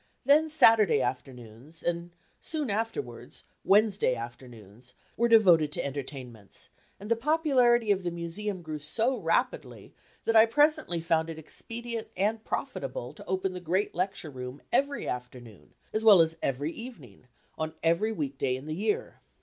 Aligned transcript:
Then 0.25 0.49
Saturday 0.49 0.99
afternoons, 0.99 1.83
and, 1.83 2.09
soon 2.41 2.71
afterwards, 2.71 3.43
Wednesday 3.63 4.15
afternoons 4.15 4.95
were 5.15 5.27
devoted 5.27 5.71
to 5.73 5.85
entertainments 5.85 6.71
and 6.99 7.11
the 7.11 7.15
popularity 7.15 7.91
of 7.91 8.01
the 8.01 8.09
Museum 8.09 8.63
grew 8.63 8.79
so 8.79 9.15
rapidly 9.19 9.93
that 10.25 10.35
I 10.35 10.47
presently 10.47 11.01
found 11.01 11.29
it 11.29 11.37
expedient 11.37 12.07
and 12.17 12.43
profitable 12.43 13.13
to 13.13 13.25
open 13.27 13.53
the 13.53 13.59
great 13.59 13.93
Lecture 13.93 14.31
Room 14.31 14.63
every 14.71 15.07
afternoon, 15.07 15.75
as 15.93 16.03
well 16.03 16.19
as 16.19 16.35
every 16.41 16.71
evening, 16.71 17.27
on 17.55 17.75
every 17.83 18.11
week 18.11 18.39
day 18.39 18.55
in 18.55 18.65
the 18.65 18.73
year. 18.73 19.19